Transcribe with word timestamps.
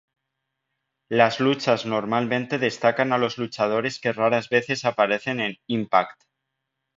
Las 1.11 1.39
luchas 1.39 1.85
normalmente 1.85 2.57
destacan 2.57 3.13
a 3.13 3.19
los 3.19 3.37
luchadores 3.37 3.99
que 3.99 4.13
raras 4.13 4.49
veces 4.49 4.83
aparecen 4.83 5.39
en 5.39 5.57
""Impact!""!. 5.67 6.23